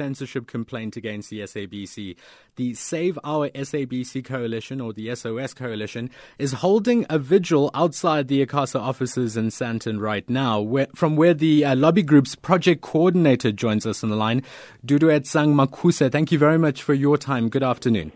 [0.00, 2.16] censorship complaint against the SABC.
[2.56, 8.46] The Save Our SABC Coalition, or the SOS Coalition, is holding a vigil outside the
[8.46, 13.52] ICASA offices in Sandton right now, where, from where the uh, lobby group's project coordinator
[13.52, 14.42] joins us on the line.
[14.86, 17.50] Duduetsang Makuse, thank you very much for your time.
[17.50, 18.10] Good afternoon.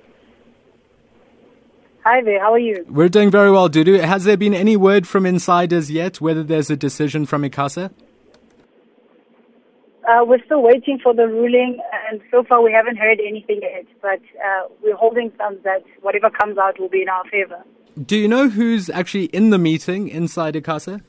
[2.05, 2.87] Hi there, how are you?
[2.89, 4.01] We're doing very well, Dudu.
[4.01, 7.93] Has there been any word from insiders yet whether there's a decision from ICASA?
[10.09, 11.79] Uh, we're still waiting for the ruling,
[12.11, 13.87] and so far we haven't heard anything yet.
[14.03, 17.65] But uh, we're holding thumbs that whatever comes out will be in our favor.
[18.05, 21.01] Do you know who's actually in the meeting inside ICASA?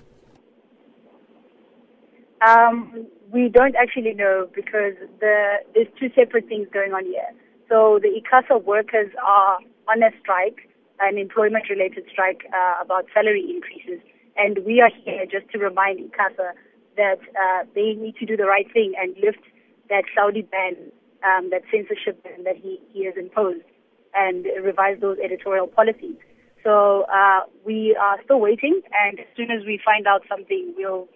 [2.47, 7.27] Um, we don't actually know because the, there's two separate things going on here.
[7.67, 9.57] So the ICASA workers are
[9.89, 10.69] on a strike,
[10.99, 13.99] an employment-related strike uh, about salary increases,
[14.37, 16.51] and we are here just to remind ICASA
[16.97, 19.43] that uh, they need to do the right thing and lift
[19.89, 20.75] that Hlaudi ban,
[21.23, 23.65] um, that censorship ban that he, he has imposed,
[24.13, 26.15] and revise those editorial policies.
[26.63, 31.07] So uh, we are still waiting, and as soon as we find out something, we'll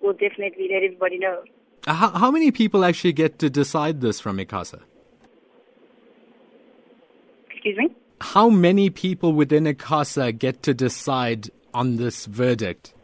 [0.00, 1.42] we'll definitely let everybody know.
[1.86, 4.80] How, how many people actually get to decide this from ICASA?
[7.50, 7.88] Excuse me?
[8.20, 12.94] How many people within ICASA get to decide on this verdict?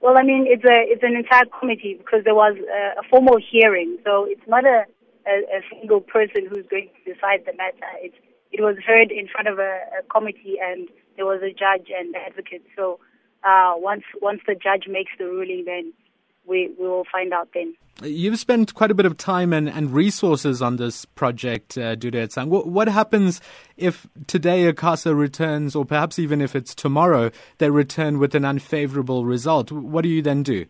[0.00, 3.38] Well, I mean, it's a it's an entire committee because there was a, a formal
[3.38, 4.84] hearing, so it's not a,
[5.26, 7.90] a, a single person who's going to decide the matter.
[8.00, 8.16] It's
[8.52, 12.14] it was heard in front of a, a committee, and there was a judge and
[12.14, 12.62] advocate.
[12.76, 13.00] So
[13.42, 15.92] uh, once once the judge makes the ruling, then
[16.48, 17.74] we we will find out then.
[18.02, 22.46] You've spent quite a bit of time and, and resources on this project, uh, Dudet
[22.46, 23.40] What, what happens
[23.76, 29.24] if today ICASA returns, or perhaps even if it's tomorrow, they return with an unfavorable
[29.24, 29.72] result?
[29.72, 30.66] What do you then do?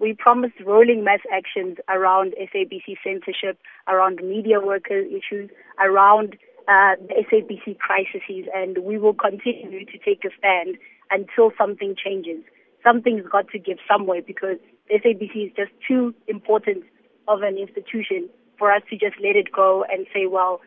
[0.00, 7.24] We promised rolling mass actions around SABC censorship, around media worker issues, around uh, the
[7.30, 10.76] SABC crises, and we will continue to take a stand
[11.12, 12.42] until something changes.
[12.86, 14.58] Something's got to give somewhere because
[14.88, 16.84] the SABC is just too important
[17.26, 20.60] of an institution for us to just let it go and say, well,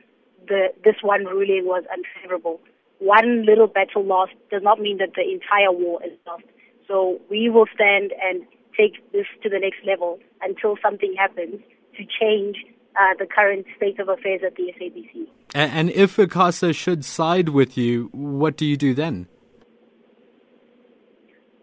[0.48, 2.60] the, this one ruling was unfavorable.
[3.00, 6.44] One little battle lost does not mean that the entire war is lost.
[6.88, 8.42] So we will stand and
[8.78, 11.62] take this to the next level until something happens
[11.98, 12.58] to change
[13.00, 15.28] uh, the current state of affairs at the SABC.
[15.54, 19.28] And, and if ICASA should side with you, what do you do then?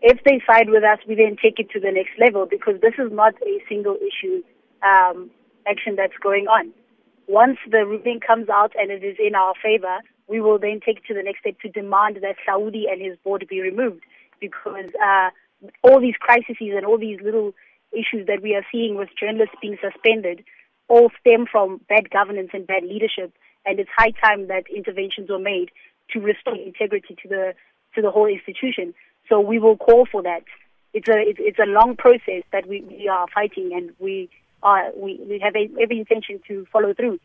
[0.08, 2.94] If they side with us, we then take it to the next level because this
[2.96, 4.40] is not a single issue
[4.86, 5.30] um,
[5.66, 6.70] action that's going on.
[7.26, 10.98] Once the ruling comes out and it is in our favor, we will then take
[10.98, 14.02] it to the next step to demand that Hlaudi and his board be removed
[14.40, 15.30] because uh,
[15.82, 17.52] all these crises and all these little
[17.90, 20.44] issues that we are seeing with journalists being suspended
[20.88, 23.32] all stem from bad governance and bad leadership,
[23.64, 25.70] and it's high time that interventions were made
[26.12, 27.54] to restore integrity to the
[27.96, 28.94] to the whole institution.
[29.28, 30.44] So we will call for that.
[30.92, 34.30] It's a it's, a long process that we, we are fighting, and we
[34.62, 37.18] are we, we have every intention to follow through.